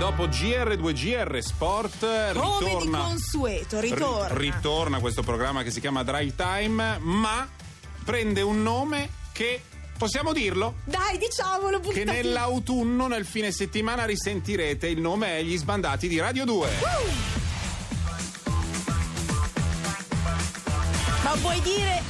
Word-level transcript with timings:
dopo 0.00 0.28
GR2GR 0.28 1.38
Sport 1.40 2.32
Come 2.32 2.76
di 2.80 2.88
consueto, 2.88 3.80
ritorna. 3.80 4.28
ri- 4.34 4.50
ritorna 4.50 4.98
questo 4.98 5.22
programma 5.22 5.62
che 5.62 5.70
si 5.70 5.78
chiama 5.78 6.02
Drive 6.02 6.34
Time, 6.34 6.96
ma 7.00 7.46
prende 8.02 8.40
un 8.40 8.62
nome 8.62 9.10
che 9.32 9.60
possiamo 9.98 10.32
dirlo? 10.32 10.76
Dai, 10.84 11.18
diciamolo, 11.18 11.80
Che 11.80 11.86
buttati. 11.88 12.04
nell'autunno, 12.04 13.08
nel 13.08 13.26
fine 13.26 13.52
settimana, 13.52 14.06
risentirete. 14.06 14.86
Il 14.86 15.02
nome 15.02 15.36
è 15.36 15.42
Gli 15.42 15.58
Sbandati 15.58 16.08
di 16.08 16.18
Radio 16.18 16.46
2. 16.46 16.68
Ma 21.22 21.34
vuoi 21.34 21.60
dire 21.60 22.02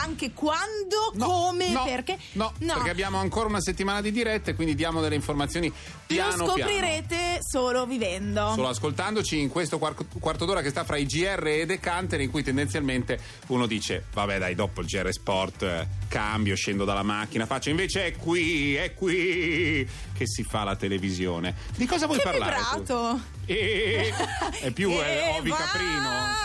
anche 0.00 0.32
quando, 0.32 1.12
come, 1.18 1.70
no, 1.70 1.84
perché? 1.84 2.18
No, 2.32 2.52
perché 2.58 2.90
abbiamo 2.90 3.18
ancora 3.18 3.48
una 3.48 3.60
settimana 3.60 4.00
di 4.00 4.10
dirette, 4.12 4.54
quindi 4.54 4.74
diamo 4.74 5.00
delle 5.00 5.14
informazioni 5.14 5.72
piano 6.06 6.44
Lo 6.44 6.46
scoprirete 6.46 7.38
solo 7.40 7.86
vivendo. 7.86 8.40
piano. 8.40 8.54
Solo 8.54 8.68
ascoltandoci 8.68 9.38
in 9.38 9.48
questo 9.48 9.78
quar- 9.78 9.94
quarto 10.18 10.44
d'ora 10.44 10.62
che 10.62 10.70
sta 10.70 10.84
fra 10.84 10.96
i 10.96 11.06
GR 11.06 11.46
e 11.46 11.66
Decanter, 11.66 12.20
in 12.20 12.30
cui 12.30 12.42
tendenzialmente 12.42 13.18
uno 13.48 13.66
dice: 13.66 14.04
Vabbè, 14.12 14.38
dai, 14.38 14.54
dopo 14.54 14.80
il 14.80 14.86
GR 14.86 15.10
Sport 15.10 15.62
eh, 15.62 15.88
cambio, 16.08 16.54
scendo 16.54 16.84
dalla 16.84 17.02
macchina, 17.02 17.46
faccio. 17.46 17.70
Invece 17.70 18.06
è 18.06 18.16
qui, 18.16 18.74
è 18.74 18.94
qui 18.94 19.88
che 20.14 20.26
si 20.26 20.42
fa 20.42 20.64
la 20.64 20.76
televisione. 20.76 21.54
Di 21.76 21.86
cosa 21.86 22.06
vuoi 22.06 22.18
che 22.18 22.24
parlare? 22.24 22.82
tu? 22.84 23.36
Eh, 23.50 24.12
è 24.60 24.70
più 24.72 24.90
eh, 24.90 24.94
Eh, 25.32 25.38
Ovi! 25.38 25.50
Caprino. 25.50 26.36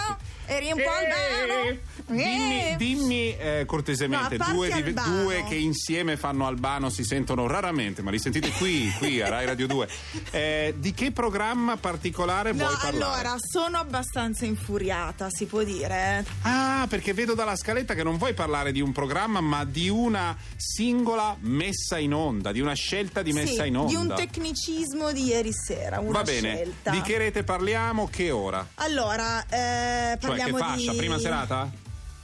Eri 0.45 0.71
un 0.71 0.77
po' 0.83 0.89
albano. 0.89 1.69
Eh, 1.69 1.79
Dimmi, 2.05 2.59
Eh. 2.71 2.75
dimmi, 2.77 3.37
eh, 3.37 3.63
cortesemente, 3.65 4.35
No, 4.35 4.45
due, 4.51 4.69
di- 4.83 4.93
due 4.93 5.45
che 5.47 5.55
insieme 5.55 6.17
fanno 6.17 6.45
Albano 6.45 6.89
si 6.89 7.05
sentono 7.05 7.47
raramente, 7.47 8.01
ma 8.01 8.11
li 8.11 8.19
sentite 8.19 8.51
qui, 8.51 8.91
qui 8.97 9.21
a 9.21 9.29
Rai 9.29 9.45
Radio 9.45 9.67
2. 9.67 9.87
Eh, 10.31 10.75
di 10.77 10.93
che 10.93 11.11
programma 11.13 11.77
particolare 11.77 12.51
No, 12.51 12.65
vuoi 12.65 12.75
parlare? 12.79 12.97
allora, 13.21 13.35
sono 13.39 13.77
abbastanza 13.77 14.43
infuriata, 14.45 15.29
si 15.31 15.45
può 15.45 15.63
dire. 15.63 16.25
Ah, 16.41 16.85
perché 16.89 17.13
vedo 17.13 17.35
dalla 17.35 17.55
scaletta 17.55 17.93
che 17.93 18.03
non 18.03 18.17
vuoi 18.17 18.33
parlare 18.33 18.73
di 18.73 18.81
un 18.81 18.91
programma, 18.91 19.39
ma 19.39 19.63
di 19.63 19.87
una 19.87 20.35
singola 20.57 21.37
messa 21.39 21.97
in 21.99 22.13
onda, 22.13 22.51
di 22.51 22.59
una 22.59 22.73
scelta 22.73 23.21
di 23.21 23.31
messa 23.31 23.63
Sì, 23.63 23.69
in 23.69 23.77
onda. 23.77 23.89
Di 23.89 23.95
un 23.95 24.13
tecnicismo 24.13 25.13
di 25.13 25.23
ieri 25.27 25.51
sera, 25.53 26.01
una 26.01 26.11
Va 26.11 26.23
bene, 26.23 26.53
scelta. 26.55 26.91
Di 26.93 27.01
che 27.01 27.17
rete 27.17 27.43
parliamo? 27.43 28.07
Che 28.07 28.31
ora? 28.31 28.65
Allora, 28.75 29.43
Cioè, 29.49 30.11
eh, 30.13 30.17
parliamo 30.17 30.57
che 30.57 30.63
fascia? 30.63 30.91
di... 30.91 30.97
Prima 30.97 31.17
serata? 31.19 31.69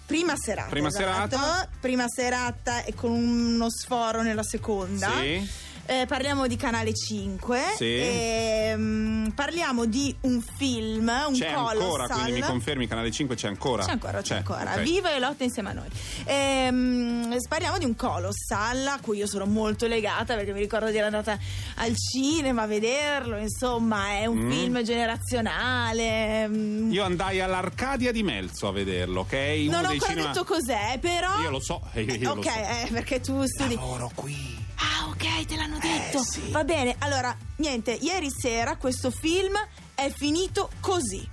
Prima 0.05 0.33
serata. 0.35 0.69
Prima 0.69 0.87
esatto. 0.87 1.03
serata. 1.03 1.69
Prima 1.79 2.05
serata 2.07 2.83
e 2.83 2.93
con 2.95 3.11
uno 3.11 3.69
sforo 3.69 4.21
nella 4.21 4.43
seconda. 4.43 5.11
Sì. 5.19 5.67
Eh, 5.91 6.05
parliamo 6.05 6.45
di 6.45 6.55
Canale 6.55 6.93
5. 6.93 7.59
Sì. 7.75 7.83
E, 7.85 8.73
mm, 8.77 9.27
parliamo 9.29 9.85
di 9.85 10.15
un 10.21 10.39
film, 10.39 11.11
un 11.27 11.33
C'è 11.33 11.47
ancora, 11.47 11.73
colossal. 11.79 12.09
quindi 12.11 12.31
mi 12.33 12.41
confermi, 12.41 12.85
Canale 12.87 13.09
5 13.09 13.35
c'è 13.35 13.47
ancora? 13.47 13.83
C'è 13.83 13.91
ancora, 13.93 14.21
c'è, 14.21 14.35
ancora. 14.35 14.73
ok. 14.75 14.81
Viva 14.81 15.11
e 15.15 15.19
lotta 15.19 15.43
insieme 15.43 15.69
a 15.69 15.73
noi. 15.73 15.87
Ehm, 16.25 17.35
parliamo 17.47 17.79
di 17.79 17.85
un 17.85 17.95
colossal 17.95 18.85
a 18.85 18.99
cui 19.01 19.17
io 19.17 19.25
sono 19.25 19.45
molto 19.45 19.87
legata 19.87 20.35
perché 20.35 20.53
mi 20.53 20.59
ricordo 20.59 20.85
di 20.91 20.97
essere 20.97 21.05
andata 21.07 21.39
al 21.77 21.95
cinema 21.95 22.61
a 22.61 22.67
vederlo. 22.67 23.37
Insomma, 23.37 24.09
è 24.09 24.25
un 24.27 24.37
Mm. 24.45 24.51
film 24.51 24.83
generazionale. 24.83 26.47
mm. 26.47 26.91
Io 26.91 27.03
andai 27.03 27.39
all'Arcadia 27.41 28.11
di 28.11 28.21
Melzo 28.21 28.67
a 28.67 28.71
vederlo, 28.71 29.21
ok? 29.21 29.33
Uno 29.67 29.71
non 29.71 29.85
ho 29.85 29.89
ancora 29.89 30.11
cinema... 30.11 30.27
detto 30.27 30.43
cos'è, 30.43 30.99
però. 31.01 31.41
Io 31.41 31.49
lo 31.49 31.59
so, 31.59 31.81
eh, 31.93 32.01
io 32.21 32.29
ok, 32.29 32.35
lo 32.35 32.41
so. 32.43 32.49
eh, 32.49 32.87
perché 32.91 33.19
tu 33.21 33.43
studi. 33.45 33.73
Lavoro 33.73 34.11
qui. 34.13 34.57
Ah, 34.81 34.98
ok, 35.19 35.45
te 35.45 35.55
l'hanno 35.55 35.77
detto. 35.79 36.23
sì. 36.23 36.49
Va 36.49 36.63
bene, 36.63 36.95
allora, 36.99 37.35
niente, 37.57 37.91
ieri 37.91 38.29
sera 38.31 38.77
questo 38.77 39.11
film 39.11 39.53
è 39.93 40.11
finito 40.15 40.69
così. 40.79 41.27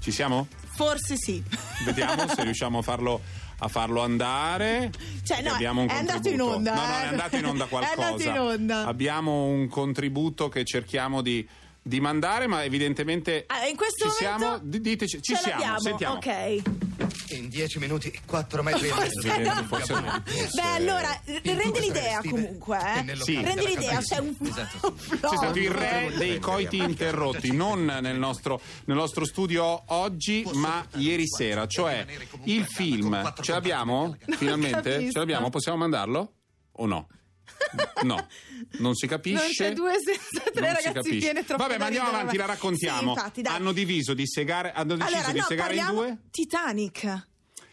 Ci 0.00 0.10
siamo? 0.10 0.46
Forse 0.74 1.16
sì. 1.16 1.42
Vediamo 1.84 2.26
se 2.28 2.42
riusciamo 2.44 2.78
a 2.78 2.82
farlo, 2.82 3.20
a 3.58 3.68
farlo 3.68 4.00
andare. 4.02 4.90
Cioè, 5.22 5.42
no, 5.42 5.56
è 5.56 5.64
andato 5.66 6.28
in 6.28 6.40
onda, 6.40 6.74
No, 6.74 6.86
no, 6.86 6.98
eh. 6.98 7.02
è 7.04 7.06
andato 7.08 7.36
in 7.36 7.44
onda 7.46 7.64
È 7.66 7.68
qualcosa. 7.68 8.02
andato 8.06 8.22
in 8.22 8.38
onda. 8.38 8.86
Abbiamo 8.86 9.44
un 9.44 9.68
contributo 9.68 10.48
che 10.48 10.64
cerchiamo 10.64 11.20
di, 11.20 11.46
di 11.80 12.00
mandare, 12.00 12.46
ma 12.46 12.64
evidentemente. 12.64 13.44
Ah, 13.46 13.66
in 13.66 13.76
questo 13.76 14.10
ci 14.10 14.24
momento 14.24 14.44
siamo. 14.46 14.58
Diteci, 14.62 15.22
ci 15.22 15.36
siamo, 15.36 15.78
sentiamo. 15.78 16.14
Ok. 16.14 16.62
In 17.30 17.48
dieci 17.48 17.78
minuti, 17.78 18.20
4 18.24 18.62
metri 18.62 18.88
e 18.88 18.94
mezzo. 18.94 19.20
Forse 19.20 19.40
no. 19.40 19.66
forse. 19.66 19.94
Beh, 20.54 20.62
allora, 20.62 21.20
rendi 21.24 21.80
l'idea 21.80 22.20
comunque, 22.28 22.78
eh. 22.78 23.16
Sì. 23.16 23.40
della 23.40 23.62
l'idea, 23.62 23.98
c'è 24.00 24.18
un 24.18 24.34
Esatto. 24.40 24.94
C'è 24.94 25.36
stato 25.36 25.58
il 25.58 25.70
re 25.70 26.12
dei 26.16 26.38
coiti 26.38 26.78
interrotti, 26.78 27.52
non 27.52 27.84
nel 27.84 28.18
nostro, 28.18 28.60
nel 28.84 28.96
nostro 28.96 29.24
studio 29.24 29.82
oggi, 29.86 30.44
ma 30.54 30.86
ieri 30.96 31.24
sera. 31.26 31.66
Cioè, 31.66 32.04
il 32.44 32.66
film, 32.66 33.32
ce 33.40 33.52
l'abbiamo? 33.52 34.16
Finalmente? 34.36 35.10
Ce 35.10 35.18
l'abbiamo? 35.18 35.50
Possiamo 35.50 35.78
mandarlo? 35.78 36.32
O 36.72 36.86
no? 36.86 37.08
No, 38.02 38.26
non 38.78 38.94
si 38.94 39.06
capisce. 39.06 39.40
Non 39.42 39.50
c'è 39.52 39.72
due 39.72 39.92
senza 40.02 40.50
tre, 40.50 40.72
ragazzi, 40.72 41.16
viene 41.16 41.44
troppo 41.44 41.62
Vabbè, 41.62 41.78
ma 41.78 41.84
andiamo 41.86 42.06
ridere, 42.08 42.22
avanti, 42.22 42.36
la 42.38 42.46
ma- 42.46 42.52
raccontiamo. 42.52 42.98
Sì, 43.14 43.18
infatti, 43.20 43.40
hanno 43.44 43.72
diviso 43.72 44.14
di 44.14 44.26
segare, 44.26 44.72
hanno 44.72 44.96
deciso 44.96 45.16
Allora, 45.16 45.32
di 45.32 45.38
no, 45.38 45.44
segare 45.46 45.76
in 45.76 45.86
due? 45.86 46.18
Titanic. 46.30 47.26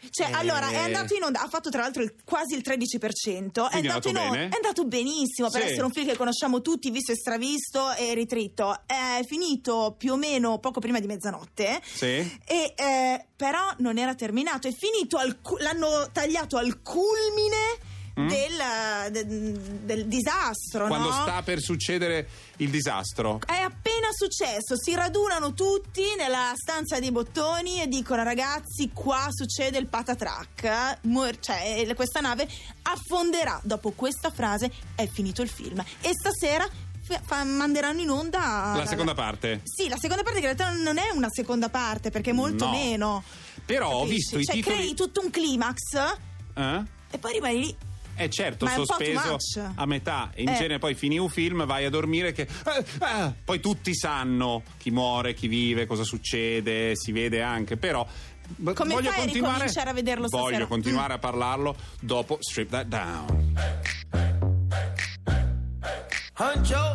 Cioè, 0.08 0.28
Eh. 0.28 0.32
allora, 0.32 0.70
è 0.70 0.76
andato 0.76 1.14
in 1.14 1.22
onda, 1.24 1.42
ha 1.42 1.48
fatto 1.48 1.68
tra 1.68 1.82
l'altro 1.82 2.02
il- 2.02 2.14
quasi 2.24 2.54
il 2.54 2.62
13%. 2.62 3.66
Quindi 3.68 3.86
è 3.86 3.90
andato 3.90 4.08
in 4.08 4.16
onda, 4.16 4.38
è 4.38 4.48
andato 4.54 4.86
benissimo 4.86 5.50
per 5.50 5.60
Sì. 5.60 5.66
essere 5.68 5.84
un 5.84 5.92
film 5.92 6.06
che 6.08 6.16
conosciamo 6.16 6.62
tutti, 6.62 6.90
visto 6.90 7.12
e 7.12 7.16
stravisto 7.16 7.92
e 7.92 8.14
ritritto. 8.14 8.80
È 8.86 9.20
finito 9.26 9.94
più 9.98 10.12
o 10.12 10.16
meno 10.16 10.58
poco 10.58 10.80
prima 10.80 11.00
di 11.00 11.06
mezzanotte. 11.06 11.82
Sì. 11.84 12.06
E 12.06 12.72
eh, 12.76 13.26
però 13.36 13.74
non 13.78 13.98
era 13.98 14.14
terminato, 14.14 14.68
è 14.68 14.72
finito 14.72 15.18
al 15.18 15.36
l'hanno 15.58 16.08
tagliato 16.12 16.56
al 16.56 16.80
culmine 16.80 17.88
del, 18.14 19.12
de- 19.12 19.84
del 19.84 20.06
disastro, 20.06 20.84
Mm? 20.84 20.88
Quando 20.88 21.08
no? 21.10 21.22
sta 21.22 21.42
per 21.42 21.60
succedere 21.60 22.28
il 22.56 22.70
disastro. 22.70 23.40
È 23.46 23.52
appena 23.60 24.08
successo, 24.10 24.76
si 24.76 24.94
radunano 24.94 25.54
tutti 25.54 26.02
nella 26.16 26.52
stanza 26.54 26.98
dei 26.98 27.10
bottoni 27.10 27.80
e 27.80 27.86
dicono 27.88 28.22
ragazzi 28.22 28.90
qua 28.92 29.26
succede 29.30 29.78
il 29.78 29.86
patatrack, 29.86 30.98
Mor- 31.02 31.38
cioè 31.40 31.84
eh, 31.88 31.94
questa 31.94 32.20
nave 32.20 32.48
affonderà. 32.82 33.60
Dopo 33.62 33.90
questa 33.92 34.30
frase 34.30 34.70
è 34.94 35.06
finito 35.08 35.42
il 35.42 35.48
film 35.48 35.78
e 36.00 36.10
stasera 36.12 36.68
fa- 37.24 37.44
manderanno 37.44 38.00
in 38.00 38.10
onda 38.10 38.74
La 38.76 38.86
seconda 38.86 39.14
parte. 39.14 39.60
Sì, 39.64 39.88
la 39.88 39.96
seconda 39.98 40.22
parte 40.22 40.40
che 40.40 40.46
in 40.48 40.56
realtà 40.56 40.72
non 40.82 40.98
è 40.98 41.10
una 41.14 41.28
seconda 41.30 41.68
parte 41.68 42.10
perché 42.10 42.30
è 42.30 42.34
molto 42.34 42.66
No. 42.66 42.70
meno. 42.72 43.22
Però 43.64 43.90
ho 43.90 44.02
Capisci? 44.04 44.14
visto 44.16 44.38
i 44.38 44.44
cioè, 44.44 44.54
titoli. 44.56 44.76
crei 44.76 44.94
tutto 44.94 45.20
un 45.22 45.30
climax 45.30 45.76
Eh? 46.54 46.82
e 47.12 47.18
poi 47.18 47.32
rimani 47.32 47.58
lì. 47.60 47.76
Eh 48.24 48.28
certo, 48.30 48.64
Ma 48.66 48.72
è 48.72 48.74
sospeso 48.74 49.36
a 49.74 49.86
metà. 49.86 50.30
In 50.36 50.48
Eh. 50.48 50.54
genere 50.54 50.78
poi 50.78 50.94
fini 50.94 51.18
un 51.18 51.28
film, 51.28 51.64
vai 51.64 51.84
a 51.84 51.90
dormire 51.90 52.32
che... 52.32 52.42
eh, 52.42 52.84
eh, 53.02 53.32
poi 53.44 53.60
tutti 53.60 53.94
sanno 53.94 54.62
chi 54.78 54.90
muore, 54.90 55.32
chi 55.34 55.48
vive, 55.48 55.86
cosa 55.86 56.04
succede, 56.04 56.94
si 56.96 57.12
vede 57.12 57.42
anche, 57.42 57.76
però... 57.76 58.06
Come 58.62 58.74
voglio 58.94 59.10
fai 59.10 59.20
a 59.20 59.22
continuare, 59.22 59.52
ricominciare 59.54 59.90
a 59.90 59.92
vederlo 59.92 60.26
Voglio 60.28 60.44
stasera? 60.46 60.66
continuare 60.66 61.12
a 61.14 61.18
parlarlo 61.18 61.76
dopo 62.00 62.38
Strip 62.40 62.68
That 62.70 62.86
Down. 62.86 63.54
Huncho, 66.36 66.94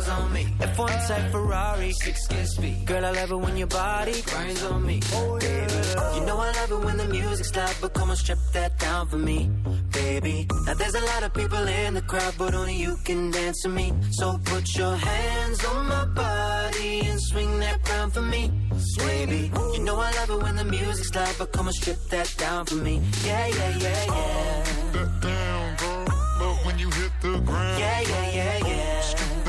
girls 0.00 0.20
on 0.20 0.32
me. 0.32 0.44
F1 0.58 1.08
type 1.08 1.32
Ferrari, 1.32 1.92
six 1.92 2.26
gear 2.26 2.44
speed. 2.44 2.86
Girl, 2.86 3.04
I 3.04 3.10
love 3.10 3.32
it 3.32 3.36
when 3.36 3.56
your 3.56 3.66
body 3.66 4.22
grinds 4.22 4.62
on 4.64 4.86
me. 4.86 5.00
oh 5.12 5.38
Baby, 5.38 5.72
you 6.16 6.26
know 6.26 6.38
I 6.38 6.52
love 6.52 6.72
it 6.72 6.84
when 6.84 6.96
the 6.96 7.06
music's 7.06 7.54
loud, 7.56 7.74
but 7.80 7.94
come 7.94 8.10
on, 8.10 8.16
strip 8.16 8.38
that 8.52 8.78
down 8.78 9.08
for 9.08 9.18
me, 9.18 9.50
baby. 9.92 10.46
Now 10.66 10.74
there's 10.74 10.94
a 10.94 11.04
lot 11.12 11.22
of 11.22 11.34
people 11.34 11.66
in 11.66 11.94
the 11.94 12.02
crowd, 12.02 12.34
but 12.38 12.54
only 12.54 12.76
you 12.76 12.96
can 13.04 13.30
dance 13.30 13.62
to 13.62 13.68
me. 13.68 13.92
So 14.10 14.38
put 14.44 14.76
your 14.76 14.96
hands 14.96 15.64
on 15.64 15.86
my 15.86 16.04
body 16.06 17.00
and 17.00 17.20
swing 17.20 17.58
that 17.60 17.82
crown 17.84 18.10
for 18.10 18.22
me, 18.22 18.50
baby. 18.98 19.50
You 19.74 19.80
know 19.84 19.96
I 19.96 20.10
love 20.12 20.30
it 20.30 20.42
when 20.42 20.56
the 20.56 20.64
music's 20.64 21.14
loud, 21.14 21.34
but 21.38 21.52
come 21.52 21.66
on, 21.66 21.72
strip 21.72 21.98
that 22.10 22.34
down 22.38 22.66
for 22.66 22.76
me. 22.76 23.00
Yeah, 23.24 23.46
yeah, 23.46 23.76
yeah, 23.78 24.04
yeah. 24.06 24.64
that 24.92 25.20
down, 25.20 25.76
girl. 25.76 26.06
Love 26.40 26.66
when 26.66 26.78
you 26.78 26.90
hit 26.90 27.12
the 27.20 27.38
ground. 27.40 27.78
Yeah, 27.78 28.00
yeah, 28.00 28.30
yeah, 28.30 28.66
yeah. 28.66 29.39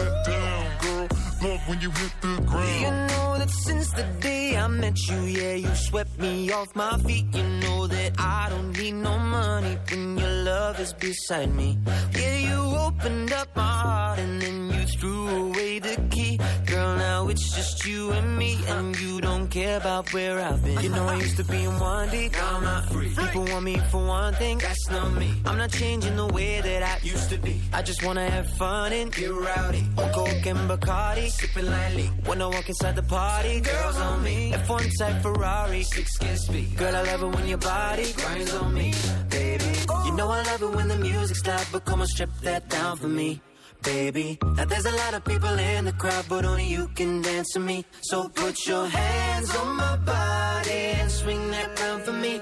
Love 1.43 1.67
when 1.67 1.81
you 1.81 1.89
hit 1.89 2.13
the 2.21 2.27
You 2.27 2.91
know 3.09 3.37
that 3.39 3.49
since 3.49 3.89
the 3.93 4.03
day 4.19 4.55
I 4.55 4.67
met 4.67 4.95
you, 5.09 5.21
yeah, 5.23 5.55
you 5.55 5.73
swept 5.73 6.19
me 6.19 6.51
off 6.51 6.75
my 6.75 6.95
feet. 6.99 7.25
You 7.33 7.43
know 7.43 7.87
that 7.87 8.11
I 8.19 8.47
don't 8.51 8.77
need 8.77 8.93
no 8.93 9.17
money 9.17 9.75
when 9.89 10.17
your 10.19 10.29
love 10.29 10.79
is 10.79 10.93
beside 10.93 11.51
me. 11.55 11.79
Yeah, 12.13 12.35
you 12.35 12.59
opened 12.77 13.33
up 13.33 13.55
my 13.55 13.63
heart 13.63 14.19
and 14.19 14.39
then 14.39 14.69
you 14.69 14.85
threw 14.85 15.27
away 15.47 15.79
the 15.79 15.95
key. 16.11 16.39
Girl, 16.81 16.95
now 16.95 17.27
it's 17.27 17.55
just 17.55 17.85
you 17.85 18.09
and 18.11 18.35
me, 18.39 18.57
and 18.67 18.99
you 18.99 19.21
don't 19.21 19.47
care 19.49 19.77
about 19.77 20.11
where 20.13 20.39
I've 20.39 20.63
been. 20.63 20.79
You 20.81 20.89
know 20.89 21.05
I 21.05 21.17
used 21.17 21.37
to 21.37 21.43
be 21.43 21.63
in 21.63 21.79
one 21.79 22.09
deep, 22.09 22.31
now 22.31 22.55
I'm 22.57 22.63
not 22.63 22.85
free. 22.91 23.13
People 23.15 23.45
want 23.51 23.65
me 23.65 23.77
for 23.91 24.03
one 24.03 24.33
thing, 24.33 24.57
that's 24.57 24.89
not 24.89 25.13
me. 25.13 25.29
I'm 25.45 25.59
not 25.59 25.71
changing 25.71 26.15
the 26.15 26.25
way 26.25 26.59
that 26.59 26.81
I 26.81 26.95
used 27.05 27.29
to 27.29 27.37
be. 27.37 27.61
I 27.71 27.83
just 27.83 28.03
wanna 28.03 28.27
have 28.27 28.47
fun 28.61 28.93
and 28.93 29.13
get 29.13 29.31
rowdy. 29.31 29.83
On 29.99 30.11
coke 30.11 30.45
and 30.53 30.61
Bacardi, 30.69 31.29
sipping 31.29 31.67
lightly. 31.67 32.07
When 32.25 32.41
I 32.41 32.47
walk 32.47 32.67
inside 32.67 32.95
the 32.95 33.03
party, 33.03 33.61
girls 33.61 33.97
on 33.97 34.23
me. 34.23 34.51
F1 34.51 34.97
type 34.97 35.21
Ferrari, 35.21 35.83
six 35.83 36.17
gear 36.17 36.35
speed. 36.35 36.77
Girl, 36.77 36.95
I 36.95 37.03
love 37.03 37.21
it 37.21 37.35
when 37.35 37.47
your 37.47 37.59
body 37.59 38.11
grinds 38.13 38.55
on 38.55 38.73
me, 38.73 38.91
baby. 39.29 39.71
You 40.05 40.13
know 40.15 40.29
I 40.29 40.41
love 40.49 40.63
it 40.63 40.71
when 40.75 40.87
the 40.87 40.97
music's 40.97 41.45
loud, 41.45 41.67
but 41.71 41.85
come 41.85 42.01
on, 42.01 42.07
strip 42.07 42.31
that 42.41 42.69
down 42.69 42.97
for 42.97 43.07
me. 43.07 43.39
Baby, 43.83 44.37
now 44.55 44.65
there's 44.65 44.85
a 44.85 44.91
lot 44.91 45.13
of 45.15 45.23
people 45.25 45.49
in 45.49 45.85
the 45.85 45.91
crowd, 45.93 46.25
but 46.29 46.45
only 46.45 46.65
you 46.67 46.87
can 46.95 47.21
dance 47.21 47.53
to 47.53 47.59
me. 47.59 47.83
So 48.01 48.29
put 48.29 48.67
your 48.67 48.85
hands 48.87 49.55
on 49.55 49.75
my 49.75 49.97
body 49.97 50.71
and 50.99 51.09
swing 51.09 51.49
that 51.51 51.79
round 51.79 52.03
for 52.03 52.13
me. 52.13 52.39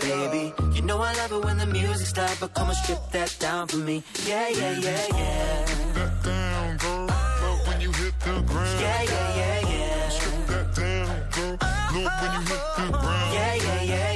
Baby, 0.00 0.52
you 0.74 0.82
know 0.82 0.98
I 0.98 1.14
love 1.14 1.32
it 1.32 1.44
when 1.44 1.56
the 1.56 1.66
music 1.66 2.14
loud, 2.16 2.36
but 2.40 2.52
come 2.54 2.68
on, 2.68 2.74
strip 2.74 2.98
that 3.12 3.34
down 3.40 3.68
for 3.68 3.78
me. 3.78 4.02
Yeah, 4.26 4.48
yeah, 4.48 4.78
yeah, 4.78 5.06
yeah. 5.14 5.64
Strip 5.64 5.94
That 5.94 6.22
down, 6.24 6.76
girl. 6.76 7.06
Love 7.06 7.66
when 7.68 7.80
you 7.80 7.92
hit 7.92 8.20
the 8.20 8.42
ground. 8.42 8.80
Yeah, 8.80 9.02
yeah, 9.02 9.36
yeah, 9.36 9.68
yeah. 9.72 10.08
Strip 10.10 10.46
that 10.48 10.74
down, 10.74 11.06
girl. 11.30 11.58
Love 12.02 12.20
when 12.20 12.32
you 12.36 12.40
hit 12.50 12.64
the 12.76 12.98
ground. 12.98 13.34
Yeah, 13.34 13.54
yeah, 13.54 13.82
yeah, 13.82 14.11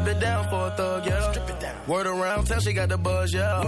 strip 0.00 0.16
it 0.16 0.20
down 0.20 0.48
for 0.48 0.66
a 0.66 0.70
thug, 0.76 1.06
yeah. 1.06 1.30
Strip 1.30 1.50
it 1.50 1.60
down. 1.60 1.74
Word 1.86 2.06
around 2.06 2.46
town, 2.46 2.60
she 2.60 2.72
got 2.72 2.88
the 2.88 2.98
buzz, 2.98 3.32
yeah. 3.32 3.62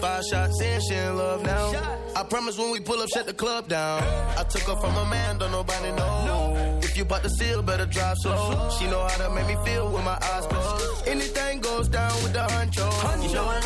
Five 0.00 0.22
shots 0.30 0.60
in, 0.60 0.80
she 0.82 0.94
in 0.94 1.16
love 1.16 1.42
now. 1.42 1.72
I 2.16 2.22
promise 2.22 2.58
when 2.58 2.70
we 2.70 2.80
pull 2.80 3.00
up, 3.00 3.08
shut 3.08 3.26
the 3.26 3.34
club 3.34 3.68
down. 3.68 4.02
I 4.38 4.44
took 4.44 4.62
her 4.62 4.76
from 4.76 4.96
a 4.96 5.04
man, 5.06 5.38
don't 5.38 5.52
nobody 5.52 5.92
know. 5.92 6.80
If 6.82 6.96
you 6.96 7.04
bout 7.04 7.22
to 7.22 7.30
seal, 7.30 7.62
better 7.62 7.86
drive 7.86 8.16
slow. 8.18 8.70
She 8.78 8.86
know 8.86 9.00
how 9.00 9.28
to 9.28 9.34
make 9.34 9.46
me 9.46 9.56
feel 9.64 9.90
with 9.90 10.04
my 10.04 10.18
eyes 10.32 10.46
closed. 10.46 11.08
Anything 11.08 11.60
goes 11.60 11.88
down 11.88 12.12
with 12.22 12.32
the 12.32 12.40
honcho. 12.40 12.88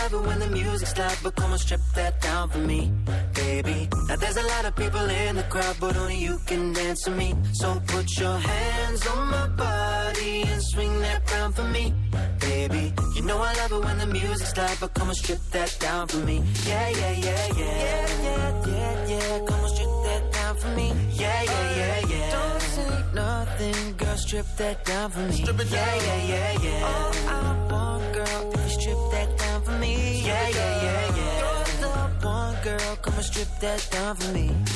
You 0.08 0.14
know 0.14 0.20
I 0.20 0.24
love 0.24 0.24
it 0.24 0.28
when 0.28 0.38
the 0.38 0.56
music's 0.56 0.98
loud, 0.98 1.18
but 1.22 1.36
come 1.36 1.52
on, 1.52 1.58
strip 1.58 1.80
that 1.94 2.20
down 2.22 2.48
for 2.48 2.58
me, 2.58 2.90
baby. 3.34 3.88
Now 4.08 4.16
there's 4.16 4.38
a 4.38 4.42
lot 4.42 4.64
of 4.64 4.74
people 4.74 5.04
in 5.04 5.36
the 5.36 5.42
crowd, 5.42 5.76
but 5.80 5.96
only 5.98 6.16
you 6.16 6.38
can 6.46 6.72
dance 6.72 7.02
to 7.02 7.10
me. 7.10 7.34
So 7.52 7.78
put 7.88 8.18
your 8.18 8.38
hands 8.38 9.06
on 9.06 9.30
my 9.30 9.48
body 9.48 10.42
and 10.42 10.62
swing 10.62 10.98
that 11.00 11.30
round 11.32 11.56
for 11.56 11.64
me, 11.64 11.92
baby. 12.40 12.94
You 13.16 13.22
know 13.22 13.36
I 13.38 13.52
love 13.54 13.72
it 13.72 13.84
when 13.84 13.98
the 13.98 14.06
music's 14.06 14.56
loud, 14.56 14.76
but 14.80 14.94
come 14.94 15.08
on, 15.08 15.14
strip 15.14 15.40
that 15.52 15.76
down 15.78 16.08
for 16.08 16.18
me. 16.24 16.42
Yeah, 16.66 16.88
yeah, 16.88 17.12
yeah, 17.12 17.46
yeah. 17.58 17.58
Yeah, 17.58 18.22
yeah, 18.22 18.66
yeah, 18.66 19.08
yeah. 19.08 19.38
Come 19.46 19.60
on, 19.60 19.68
strip 19.68 19.92
that 20.08 20.32
down 20.32 20.56
for 20.56 20.68
me. 20.68 20.92
Yeah, 21.12 21.42
yeah, 21.42 21.76
yeah, 21.76 22.06
yeah. 22.08 22.30
Don't 22.32 22.62
say 22.62 23.04
nothing, 23.14 23.96
girl, 23.98 24.16
strip 24.16 24.46
that 24.56 24.84
down 24.86 25.10
for 25.10 25.20
me. 25.20 25.32
Strip 25.32 25.60
it 25.60 25.70
Yeah, 25.70 25.94
yeah, 25.96 26.22
yeah, 26.32 26.62
yeah. 26.62 26.86
All 26.88 27.12
I 27.28 27.72
want, 27.72 28.14
girl, 28.14 28.37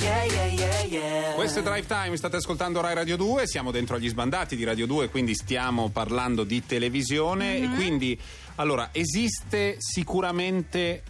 Yeah, 0.02 0.24
yeah, 0.24 0.46
yeah, 0.46 0.82
yeah. 0.82 1.34
Questo 1.34 1.60
è 1.60 1.62
Drive 1.62 1.86
Time, 1.86 2.16
state 2.16 2.38
ascoltando 2.38 2.80
Rai 2.80 2.92
Radio 2.92 3.16
2, 3.16 3.46
siamo 3.46 3.70
dentro 3.70 3.94
agli 3.94 4.08
sbandati 4.08 4.56
di 4.56 4.64
Radio 4.64 4.84
2, 4.86 5.10
quindi 5.10 5.32
stiamo 5.36 5.90
parlando 5.90 6.42
di 6.42 6.66
televisione 6.66 7.58
e 7.58 7.68
quindi 7.68 8.18
allora 8.56 8.88
esiste 8.90 9.76
sicuramente 9.78 11.04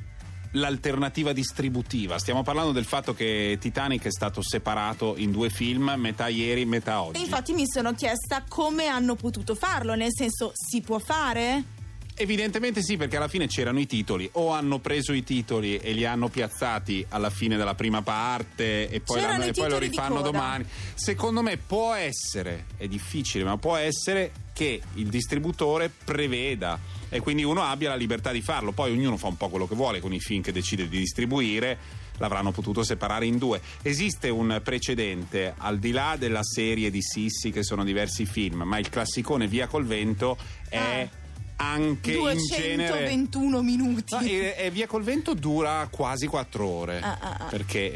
l'alternativa 0.50 1.32
distributiva. 1.32 2.18
Stiamo 2.18 2.42
parlando 2.42 2.72
del 2.72 2.84
fatto 2.84 3.14
che 3.14 3.56
Titanic 3.58 4.04
è 4.04 4.10
stato 4.10 4.42
separato 4.42 5.14
in 5.16 5.30
due 5.30 5.48
film, 5.48 5.94
metà 5.96 6.28
ieri, 6.28 6.66
metà 6.66 7.00
oggi. 7.00 7.22
infatti 7.22 7.54
mi 7.54 7.64
sono 7.66 7.94
chiesta 7.94 8.44
come 8.46 8.88
hanno 8.88 9.14
potuto 9.14 9.54
farlo, 9.54 9.94
nel 9.94 10.12
senso 10.12 10.52
si 10.52 10.82
può 10.82 10.98
fare? 10.98 11.80
Evidentemente 12.14 12.82
sì, 12.82 12.96
perché 12.96 13.16
alla 13.16 13.26
fine 13.26 13.46
c'erano 13.46 13.80
i 13.80 13.86
titoli, 13.86 14.28
o 14.32 14.50
hanno 14.50 14.78
preso 14.78 15.12
i 15.12 15.24
titoli 15.24 15.78
e 15.78 15.92
li 15.92 16.04
hanno 16.04 16.28
piazzati 16.28 17.04
alla 17.08 17.30
fine 17.30 17.56
della 17.56 17.74
prima 17.74 18.02
parte 18.02 18.88
e 18.88 19.00
poi, 19.00 19.22
e 19.22 19.52
poi 19.52 19.68
lo 19.68 19.78
rifanno 19.78 20.20
domani. 20.20 20.64
Secondo 20.94 21.42
me 21.42 21.56
può 21.56 21.94
essere, 21.94 22.66
è 22.76 22.86
difficile, 22.86 23.44
ma 23.44 23.56
può 23.56 23.76
essere 23.76 24.32
che 24.52 24.82
il 24.94 25.08
distributore 25.08 25.90
preveda 26.04 26.78
e 27.08 27.20
quindi 27.20 27.44
uno 27.44 27.62
abbia 27.62 27.88
la 27.88 27.96
libertà 27.96 28.30
di 28.30 28.42
farlo. 28.42 28.72
Poi 28.72 28.92
ognuno 28.92 29.16
fa 29.16 29.28
un 29.28 29.38
po' 29.38 29.48
quello 29.48 29.66
che 29.66 29.74
vuole 29.74 30.00
con 30.00 30.12
i 30.12 30.20
film 30.20 30.42
che 30.42 30.52
decide 30.52 30.88
di 30.88 30.98
distribuire. 30.98 31.78
L'avranno 32.18 32.52
potuto 32.52 32.84
separare 32.84 33.24
in 33.24 33.38
due. 33.38 33.60
Esiste 33.80 34.28
un 34.28 34.60
precedente, 34.62 35.54
al 35.56 35.78
di 35.78 35.90
là 35.90 36.16
della 36.18 36.44
serie 36.44 36.90
di 36.90 37.02
Sissi, 37.02 37.50
che 37.50 37.64
sono 37.64 37.84
diversi 37.84 38.26
film, 38.26 38.62
ma 38.62 38.78
il 38.78 38.90
classicone 38.90 39.48
Via 39.48 39.66
col 39.66 39.86
vento 39.86 40.36
è 40.68 41.08
anche 41.56 42.12
in 42.12 42.36
genere 42.48 42.88
221 42.88 43.62
minuti. 43.62 44.14
No, 44.14 44.20
e, 44.20 44.54
e 44.58 44.70
Via 44.70 44.86
col 44.86 45.02
vento 45.02 45.34
dura 45.34 45.86
quasi 45.90 46.26
quattro 46.26 46.66
ore 46.66 47.00
Ah, 47.00 47.18
ah, 47.20 47.36
ah. 47.40 47.44
perché 47.46 47.92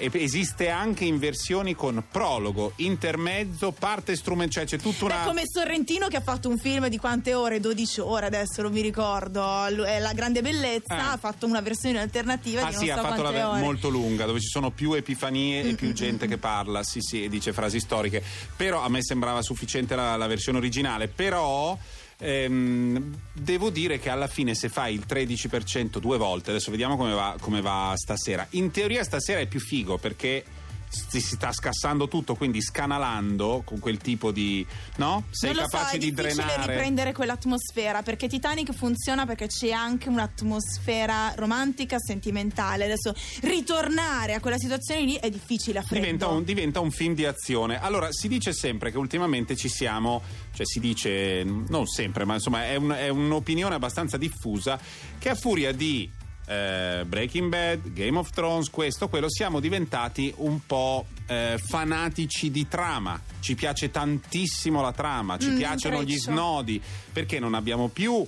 eh, 0.00 0.10
esiste 0.14 0.68
anche 0.68 1.04
in 1.04 1.18
versioni 1.18 1.74
con 1.74 2.02
prologo, 2.10 2.72
intermezzo, 2.76 3.72
parte 3.72 4.14
strumentale, 4.16 4.66
cioè 4.66 4.78
c'è 4.78 4.82
tutta 4.82 5.06
Beh, 5.06 5.14
una 5.14 5.24
come 5.24 5.42
Sorrentino 5.46 6.08
che 6.08 6.16
ha 6.16 6.20
fatto 6.20 6.48
un 6.48 6.58
film 6.58 6.88
di 6.88 6.98
quante 6.98 7.34
ore? 7.34 7.60
12 7.60 8.00
ore 8.00 8.26
adesso, 8.26 8.62
non 8.62 8.72
mi 8.72 8.80
ricordo. 8.80 9.64
È 9.84 9.98
La 9.98 10.12
grande 10.12 10.42
bellezza, 10.42 10.96
Eh. 10.96 11.00
ha 11.12 11.16
fatto 11.16 11.46
una 11.46 11.60
versione 11.60 11.98
alternativa 12.00 12.66
Ah 12.66 12.72
sì, 12.72 12.90
ha 12.90 12.96
so 12.96 13.02
fatto 13.02 13.22
la 13.22 13.30
quante 13.30 13.38
ve- 13.38 13.42
ore. 13.44 13.60
molto 13.60 13.88
lunga, 13.88 14.24
dove 14.26 14.40
ci 14.40 14.48
sono 14.48 14.70
più 14.70 14.92
epifanie 14.92 15.62
Mm, 15.64 15.68
e 15.68 15.74
più 15.74 15.92
gente 15.92 16.26
che 16.26 16.38
parla, 16.38 16.82
sì 16.82 17.00
sì, 17.00 17.24
e 17.24 17.28
dice 17.28 17.52
frasi 17.52 17.80
storiche. 17.80 18.22
Però 18.56 18.82
a 18.82 18.88
me 18.88 19.02
sembrava 19.02 19.42
sufficiente 19.42 19.94
la, 19.94 20.16
la 20.16 20.26
versione 20.26 20.58
originale, 20.58 21.08
però 21.08 21.76
ehm, 22.18 23.14
devo 23.32 23.70
dire 23.70 23.98
che 23.98 24.08
alla 24.08 24.26
fine 24.26 24.54
se 24.54 24.68
fai 24.68 24.94
il 24.94 25.04
13% 25.08 25.98
due 25.98 26.16
volte, 26.16 26.50
adesso 26.50 26.70
vediamo 26.70 26.96
come 26.96 27.12
va, 27.12 27.36
come 27.40 27.60
va 27.60 27.92
stasera. 27.96 28.46
In 28.50 28.70
teoria 28.70 29.04
stasera 29.04 29.40
è 29.40 29.46
più 29.46 29.60
figo 29.60 29.98
perché 29.98 30.44
si, 30.88 31.20
si 31.20 31.34
sta 31.34 31.52
scassando 31.52 32.08
tutto, 32.08 32.34
quindi 32.34 32.62
scanalando 32.62 33.62
con 33.64 33.78
quel 33.78 33.98
tipo 33.98 34.30
di... 34.30 34.66
no? 34.96 35.24
Sei 35.30 35.52
non 35.52 35.62
lo 35.62 35.68
so, 35.68 35.76
capace 35.76 35.96
è 35.96 35.98
di 35.98 36.12
difficile 36.12 36.44
drenare... 36.44 36.72
riprendere 36.72 37.12
quell'atmosfera 37.12 38.02
perché 38.02 38.28
Titanic 38.28 38.72
funziona 38.72 39.26
perché 39.26 39.46
c'è 39.46 39.70
anche 39.70 40.08
un'atmosfera 40.08 41.34
romantica, 41.36 41.98
sentimentale. 41.98 42.84
Adesso 42.84 43.14
ritornare 43.42 44.34
a 44.34 44.40
quella 44.40 44.58
situazione 44.58 45.02
lì 45.02 45.14
è 45.14 45.30
difficile 45.30 45.78
a. 45.78 45.84
Diventa 45.88 46.28
un, 46.28 46.44
diventa 46.44 46.80
un 46.80 46.90
film 46.90 47.14
di 47.14 47.24
azione. 47.24 47.80
Allora, 47.80 48.08
si 48.10 48.28
dice 48.28 48.52
sempre 48.52 48.90
che 48.90 48.98
ultimamente 48.98 49.56
ci 49.56 49.68
siamo, 49.68 50.22
cioè 50.54 50.66
si 50.66 50.80
dice, 50.80 51.44
non 51.44 51.86
sempre, 51.86 52.24
ma 52.24 52.34
insomma 52.34 52.64
è, 52.66 52.76
un- 52.76 52.90
è 52.96 53.08
un'opinione 53.08 53.74
abbastanza 53.74 54.16
diffusa, 54.16 54.78
che 55.18 55.28
a 55.28 55.34
furia 55.34 55.72
di 55.72 56.10
eh, 56.46 57.04
Breaking 57.06 57.48
Bad, 57.48 57.92
Game 57.92 58.18
of 58.18 58.30
Thrones, 58.30 58.70
questo, 58.70 59.08
quello, 59.08 59.28
siamo 59.28 59.60
diventati 59.60 60.32
un 60.38 60.60
po' 60.64 61.06
eh, 61.26 61.60
fanatici 61.62 62.50
di 62.50 62.66
trama. 62.68 63.20
Ci 63.40 63.54
piace 63.54 63.90
tantissimo 63.90 64.80
la 64.80 64.92
trama, 64.92 65.38
ci 65.38 65.50
Mm, 65.50 65.56
piacciono 65.56 66.02
gli 66.02 66.16
snodi, 66.16 66.80
perché 67.12 67.38
non 67.38 67.54
abbiamo 67.54 67.88
più 67.88 68.26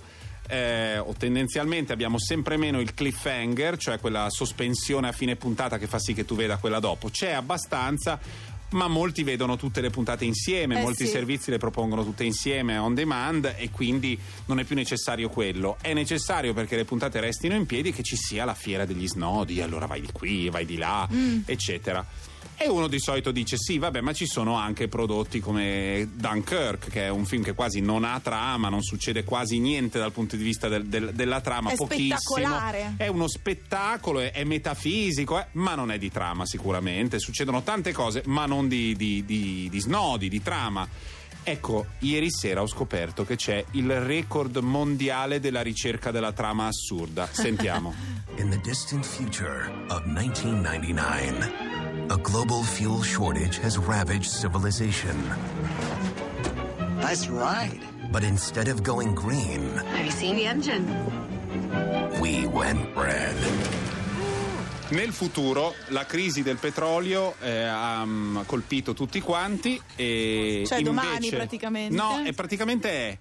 eh, 0.49 0.99
o 0.99 1.13
tendenzialmente 1.13 1.93
abbiamo 1.93 2.19
sempre 2.19 2.57
meno 2.57 2.81
il 2.81 2.95
cliffhanger, 2.95 3.77
cioè 3.77 3.99
quella 4.01 4.29
sospensione 4.31 5.09
a 5.09 5.13
fine 5.13 5.37
puntata 5.37 5.79
che 5.79 5.87
fa 5.87 5.99
sì 5.99 6.15
che 6.15 6.25
tu 6.25 6.35
veda 6.35 6.57
quella 6.57 6.81
dopo. 6.81 7.11
C'è 7.11 7.33
abbastanza 7.33 8.19
ma 8.71 8.87
molti 8.89 9.23
vedono 9.23 9.57
tutte 9.57 9.81
le 9.81 9.91
puntate 9.91 10.25
insieme, 10.25 10.79
Eh 10.79 10.83
molti 10.83 11.05
sì. 11.07 11.11
servizi 11.13 11.51
le 11.51 11.59
propongono 11.59 12.05
tutte 12.05 12.25
insieme 12.25 12.77
on 12.77 12.95
demand 12.95 13.55
e 13.57 13.71
quindi 13.71 14.19
non 14.47 14.59
è 14.61 14.65
più 14.65 14.77
necessario 14.77 15.29
quello. 15.29 15.77
È 15.81 15.93
necessario 15.95 16.53
perché 16.53 16.77
le 16.77 16.85
puntate 16.85 17.21
restino 17.21 17.55
in 17.55 17.67
piedi 17.67 17.93
che 17.93 18.03
ci 18.03 18.17
sia 18.17 18.45
la 18.45 18.55
fiera 18.55 18.85
degli 18.85 19.07
snodi, 19.09 19.61
allora 19.63 19.87
vai 19.87 20.01
di 20.01 20.09
qui, 20.13 20.49
vai 20.51 20.65
di 20.67 20.77
là, 20.77 21.09
Mm. 21.11 21.41
eccetera. 21.47 22.05
E 22.61 22.69
uno 22.69 22.89
di 22.89 22.99
solito 22.99 23.31
dice: 23.31 23.57
Sì, 23.57 23.79
vabbè, 23.79 24.01
ma 24.01 24.13
ci 24.13 24.27
sono 24.27 24.57
anche 24.57 24.89
prodotti 24.89 25.39
come 25.39 26.09
Dunkirk, 26.13 26.89
che 26.91 27.05
è 27.05 27.09
un 27.09 27.25
film 27.25 27.43
che 27.45 27.55
quasi 27.55 27.81
non 27.81 28.03
ha 28.05 28.19
trama, 28.21 28.69
non 28.69 28.83
succede 28.83 29.23
quasi 29.23 29.61
niente 29.61 29.99
dal 30.01 30.11
punto 30.11 30.35
di 30.35 30.43
vista 30.43 30.67
del- 30.67 30.87
del- 30.87 31.13
della 31.15 31.41
trama, 31.41 31.71
È 31.71 31.77
pochissimo. 31.77 32.17
spettacolare. 32.19 32.95
È 32.97 33.07
uno 33.07 33.29
spettacolo, 33.29 34.19
è, 34.21 34.33
è 34.33 34.43
metafisico, 34.43 35.39
eh, 35.39 35.47
ma 35.53 35.77
non 35.77 35.93
è 35.93 35.99
di 35.99 36.11
trama 36.11 36.45
sicuramente. 36.47 37.21
Succedono 37.21 37.63
tante 37.63 37.93
cose, 37.93 38.23
ma 38.27 38.45
non 38.47 38.67
di, 38.67 38.97
di- 38.97 39.25
di- 39.25 39.69
di 39.71 39.79
snodi, 39.81 40.29
di 40.29 40.43
trama. 40.43 40.87
Ecco, 41.45 41.87
ieri 42.01 42.29
sera 42.31 42.61
ho 42.61 42.67
scoperto 42.67 43.25
che 43.25 43.37
c'è 43.37 43.65
il 43.73 44.01
record 44.01 44.57
mondiale 44.57 45.39
della 45.41 45.63
ricerca 45.63 46.11
della 46.11 46.33
trama 46.33 46.67
assurda. 46.67 47.29
Sentiamo. 47.31 47.95
In 48.39 48.51
the 48.51 48.61
distant 48.63 49.07
future 49.07 49.71
of 49.89 50.03
1999, 50.05 51.68
a 52.11 52.17
global 52.17 52.63
fuel 52.63 53.03
shortage 53.03 53.59
has 53.59 53.77
ravaged 53.79 54.31
civilization. 54.31 55.17
Nice 57.01 57.29
ride. 57.29 57.81
But 58.11 58.23
instead 58.25 58.69
of 58.69 58.83
going 58.83 59.15
green, 59.15 59.69
Have 59.77 60.05
you 60.05 60.11
seen 60.11 60.37
the 60.37 60.47
engine? 60.47 60.87
we 62.21 62.47
went 62.47 62.95
red. 62.97 63.37
Nel 64.91 65.13
futuro 65.13 65.75
la 65.89 66.07
crisi 66.07 66.43
del 66.43 66.57
petrolio 66.57 67.35
eh, 67.43 67.63
ha 67.65 68.03
mm, 68.07 68.39
colpito 68.47 68.95
tutti 68.95 69.21
quanti 69.21 69.79
e 69.95 70.65
Cioè, 70.67 70.81
domani, 70.81 71.17
invece- 71.17 71.37
praticamente? 71.37 71.95
No, 71.95 72.25
e 72.25 72.33
praticamente 72.33 72.89
è 72.91 73.19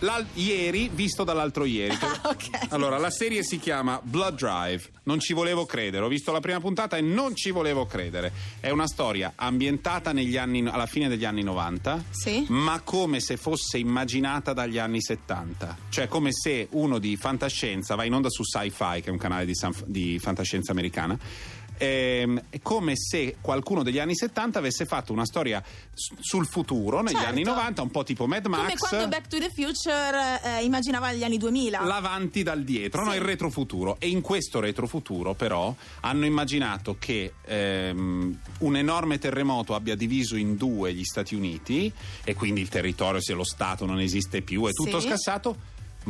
l'al- 0.00 0.26
ieri 0.34 0.90
visto 0.92 1.24
dall'altro 1.24 1.64
ieri. 1.64 1.96
Ah, 2.22 2.28
ok. 2.30 2.48
Allora, 2.70 2.98
la 2.98 3.10
serie 3.10 3.42
si 3.42 3.58
chiama 3.58 4.00
Blood 4.02 4.36
Drive. 4.36 4.82
Non 5.04 5.20
ci 5.20 5.32
volevo 5.32 5.64
credere. 5.64 6.04
Ho 6.04 6.08
visto 6.08 6.32
la 6.32 6.40
prima 6.40 6.60
puntata 6.60 6.96
e 6.96 7.00
non 7.00 7.34
ci 7.34 7.50
volevo 7.50 7.86
credere. 7.86 8.32
È 8.60 8.70
una 8.70 8.86
storia 8.86 9.32
ambientata 9.36 10.12
negli 10.12 10.36
anni, 10.36 10.66
alla 10.68 10.86
fine 10.86 11.08
degli 11.08 11.24
anni 11.24 11.42
90, 11.42 12.04
Sì. 12.10 12.44
ma 12.48 12.80
come 12.84 13.20
se 13.20 13.36
fosse 13.36 13.78
immaginata 13.78 14.52
dagli 14.52 14.78
anni 14.78 15.00
70. 15.00 15.76
Cioè, 15.88 16.08
come 16.08 16.30
se 16.32 16.68
uno 16.72 16.98
di 16.98 17.16
fantascienza 17.16 17.94
va 17.94 18.04
in 18.04 18.12
onda 18.14 18.28
su 18.28 18.42
Sci-Fi, 18.44 19.00
che 19.00 19.08
è 19.08 19.10
un 19.10 19.18
canale 19.18 19.46
di, 19.46 19.54
san- 19.54 19.74
di 19.86 20.18
fantascienza 20.20 20.72
americana. 20.72 21.18
Ehm, 21.80 22.42
È 22.50 22.60
come 22.60 22.92
se 22.96 23.36
qualcuno 23.40 23.82
degli 23.82 23.98
anni 23.98 24.14
70 24.14 24.58
avesse 24.58 24.84
fatto 24.84 25.12
una 25.12 25.24
storia 25.24 25.62
s- 25.94 26.12
sul 26.20 26.46
futuro 26.46 27.00
negli 27.00 27.14
Certo. 27.14 27.28
anni 27.28 27.42
90, 27.42 27.82
un 27.82 27.90
po' 27.90 28.02
tipo 28.04 28.26
Mad 28.26 28.46
Max. 28.46 28.60
Come 28.60 28.74
quando 28.76 29.08
Back 29.08 29.26
to 29.28 29.38
the 29.38 29.50
Future 29.54 30.40
eh, 30.44 30.64
immaginava 30.64 31.12
gli 31.12 31.24
anni 31.24 31.38
2000. 31.38 31.82
l'avanti 31.84 32.42
dal 32.42 32.62
dietro, 32.62 33.02
no? 33.04 33.10
Sì. 33.12 33.16
il 33.16 33.22
retrofuturo. 33.22 33.96
E 33.98 34.08
in 34.08 34.20
questo 34.20 34.60
retrofuturo, 34.60 35.34
però, 35.34 35.74
hanno 36.00 36.24
immaginato 36.26 36.96
che 36.98 37.32
ehm, 37.44 38.38
un 38.58 38.76
enorme 38.76 39.18
terremoto 39.18 39.74
abbia 39.74 39.94
diviso 39.94 40.36
in 40.36 40.56
due 40.56 40.92
gli 40.92 41.04
Stati 41.04 41.34
Uniti 41.34 41.90
e 42.24 42.34
quindi 42.34 42.60
il 42.60 42.68
territorio, 42.68 43.20
se 43.22 43.32
lo 43.32 43.44
Stato 43.44 43.86
non 43.86 44.00
esiste 44.00 44.42
più, 44.42 44.66
è 44.66 44.72
tutto 44.72 45.00
Sì. 45.00 45.08
scassato. 45.08 45.56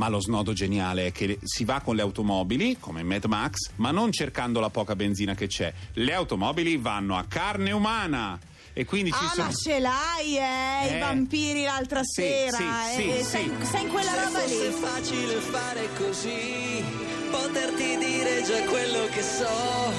Ma 0.01 0.09
lo 0.09 0.19
snodo 0.19 0.55
geniale 0.55 1.09
è 1.09 1.13
che 1.13 1.39
si 1.43 1.67
va 1.67 1.81
con 1.85 1.95
le 1.95 2.01
automobili, 2.01 2.79
come 2.81 3.03
Mad 3.03 3.27
Max, 3.27 3.69
ma 3.77 3.91
non 3.91 4.11
cercando 4.13 4.59
la 4.59 4.71
poca 4.71 4.97
benzina 4.97 5.35
che 5.35 5.47
c'è. 5.47 5.71
Le 5.93 6.15
automobili 6.15 6.79
vanno 6.79 7.19
a 7.19 7.25
carne 7.29 7.71
umana. 7.73 8.39
E 8.73 8.87
quindi 8.87 9.13
ci 9.13 9.19
Ah, 9.23 9.29
sono. 9.29 9.47
ma 9.49 9.53
ce 9.53 9.79
l'hai, 9.79 10.39
eh, 10.39 10.89
Eh. 10.95 10.97
i 10.97 11.01
vampiri 11.01 11.65
l'altra 11.65 12.01
Sì, 12.03 12.23
sera. 12.23 12.57
sì, 12.57 12.63
eh, 13.11 13.17
sì, 13.19 13.25
sei, 13.29 13.53
sì. 13.61 13.67
sei 13.67 13.83
in 13.83 13.89
quella 13.91 14.15
roba 14.15 14.39
fosse 14.39 14.69
lì. 14.69 14.75
facile 14.81 15.35
fare 15.35 15.89
così, 15.99 16.83
poterti 17.31 17.97
dire 17.99 18.43
già 18.43 18.63
quello 18.71 19.05
che 19.13 19.23
so, 19.23 19.93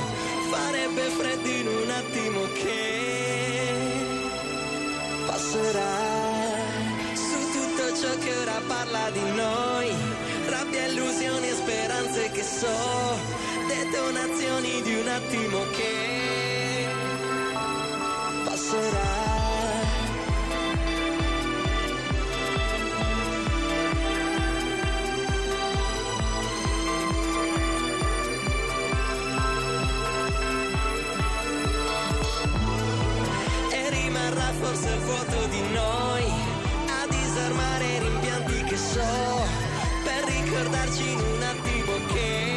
farebbe 0.50 1.02
freddo 1.10 1.48
in 1.48 1.68
un 1.68 1.90
attimo 1.92 2.42
che 2.54 2.80
passerà 5.28 5.98
su 7.14 7.52
tutto 7.52 7.96
ciò 8.02 8.18
che 8.18 8.36
ora 8.38 8.62
parla 8.68 9.10
di 9.12 9.20
noi, 9.36 9.71
so, 12.62 13.18
detonazioni 13.68 14.82
di 14.84 14.94
un 14.94 15.08
attimo 15.08 15.66
che 15.72 16.88
passerà. 18.46 19.30
e 33.72 33.90
rimarrà 33.90 34.54
forse 34.62 34.90
il 34.90 35.00
vuoto 35.00 35.48
di 35.48 35.62
noi 35.72 36.26
a 37.00 37.08
disarmare 37.10 38.00
rimpianti 38.00 38.64
che 38.66 38.78
so 38.78 39.70
per 40.04 40.24
ricordarci 40.26 41.12
in 41.12 41.20
un 41.20 41.42
attimo 41.42 41.94
che 42.14 42.51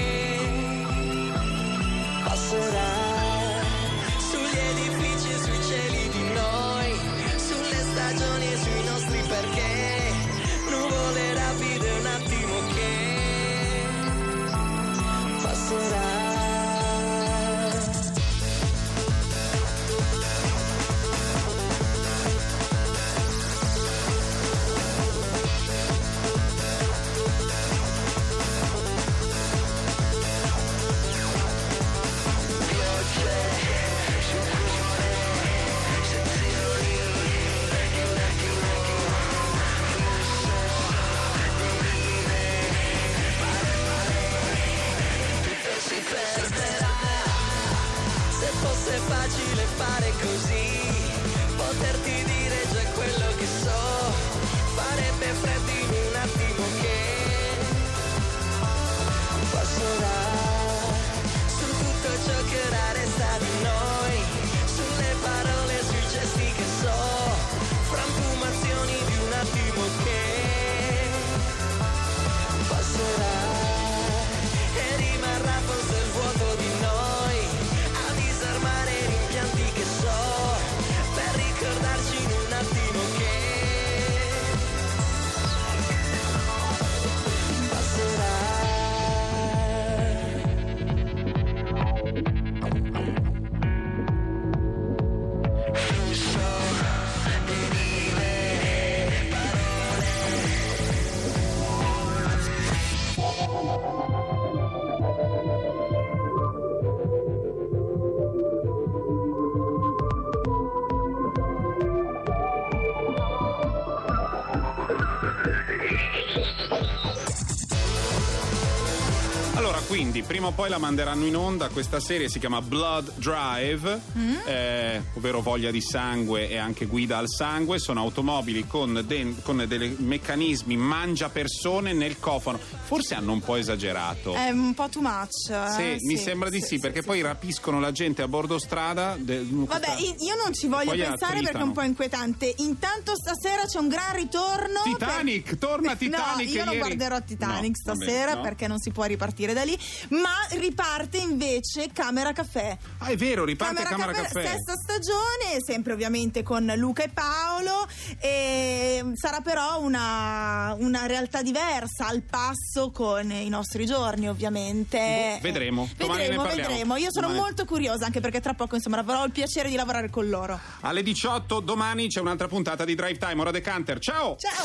Allora, 119.57 119.79
quindi, 119.87 120.23
prima 120.23 120.49
o 120.49 120.51
poi 120.51 120.69
la 120.69 120.79
manderanno 120.79 121.25
in 121.27 121.37
onda. 121.37 121.69
Questa 121.69 122.01
serie 122.01 122.29
si 122.29 122.41
chiama 122.41 122.61
Blood 122.61 123.13
Drive, 123.17 124.01
Mm. 124.19 124.35
eh, 124.47 125.03
ovvero 125.15 125.41
voglia 125.43 125.71
di 125.71 125.81
sangue 125.81 126.49
e 126.49 126.57
anche 126.59 126.87
guida 126.87 127.19
al 127.19 127.29
sangue. 127.29 127.79
Sono 127.79 128.01
automobili 128.01 128.67
con, 128.67 129.03
de- 129.07 129.37
con 129.43 129.65
dei 129.69 129.95
meccanismi 129.99 130.77
mangia 130.77 131.29
persone 131.29 131.93
nel 131.93 132.19
cofano. 132.19 132.59
Forse 132.59 133.15
hanno 133.15 133.33
un 133.33 133.41
po' 133.41 133.55
esagerato. 133.55 134.35
È 134.35 134.51
un 134.51 134.75
po' 134.75 134.89
too 134.89 135.03
much. 135.03 135.31
Sì, 135.77 135.83
eh, 135.83 135.97
mi 136.01 136.17
sembra 136.17 136.51
di 136.51 136.61
sì, 136.61 136.81
perché 136.81 137.03
poi 137.03 137.23
rapiscono 137.23 137.79
la 137.79 137.93
gente 137.93 138.23
a 138.23 138.29
bordo 138.29 138.59
strada. 138.59 139.17
de- 139.19 139.47
Vabbè, 139.49 139.97
io 140.19 140.35
non 140.43 140.53
ci 140.53 140.67
voglio 140.67 140.91
pensare 140.91 141.41
perché 141.41 141.59
è 141.59 141.63
un 141.63 141.73
po' 141.73 141.83
inquietante. 141.83 142.53
Intanto 142.59 143.13
stasera 143.15 143.67
c'è 143.67 143.79
un 143.79 143.89
gran 143.89 144.15
ritorno. 144.17 144.81
Titanic, 144.83 145.59
torna 145.59 145.95
Titanic, 145.97 146.49
No, 146.49 146.53
io 146.55 146.65
non 146.65 146.75
ieri- 146.75 146.79
guarderò 146.87 147.21
Titanic 147.23 147.77
No, 147.85 147.93
vabbè, 147.95 148.05
stasera 148.05 148.35
no. 148.35 148.41
perché 148.43 148.67
non 148.67 148.79
si 148.81 148.91
può 148.91 149.05
ripartire 149.05 149.43
da 149.53 149.63
lì. 149.63 149.79
Ma 150.09 150.33
riparte 150.51 151.19
invece 151.19 151.91
Camera 151.93 152.33
Caffè. 152.33 152.77
Ah, 152.99 153.09
è 153.09 153.17
vero, 153.17 153.45
riparte 153.45 153.83
Camera, 153.83 154.13
Caffè. 154.13 154.47
sesta 154.47 154.75
stagione, 154.75 155.63
sempre 155.65 155.93
ovviamente 155.93 156.43
con 156.43 156.73
Luca 156.77 157.03
e 157.05 157.09
Paolo. 157.09 157.87
E 158.21 159.03
sarà 159.15 159.41
però 159.41 159.81
una, 159.81 160.75
una 160.79 161.07
realtà 161.07 161.43
diversa, 161.43 162.07
al 162.07 162.23
passo 162.23 162.91
con 162.91 163.31
i 163.31 163.49
nostri 163.49 163.87
giorni, 163.87 164.29
ovviamente. 164.29 164.99
Boh, 165.35 165.41
vedremo. 165.43 165.89
Vedremo, 165.97 166.43
vedremo. 166.45 166.97
Io 166.97 167.11
sono 167.11 167.27
Domani. 167.27 167.45
molto 167.45 167.65
curiosa, 167.65 168.07
anche 168.07 168.21
perché 168.21 168.41
tra 168.41 168.55
poco 168.55 168.77
insomma 168.77 168.99
avrò 168.99 169.25
il 169.25 169.33
piacere 169.33 169.69
di 169.69 169.77
lavorare 169.77 170.11
con 170.11 170.29
loro. 170.29 170.59
Alle 170.81 171.03
18 171.03 171.61
domani 171.61 172.09
c'è 172.09 172.21
un'altra 172.21 172.49
puntata 172.49 172.85
di 172.85 172.95
Drive 172.95 173.19
Time, 173.19 173.41
ora 173.41 173.51
Decanter. 173.51 173.99
Ciao! 173.99 174.37
Ciao! 174.37 174.65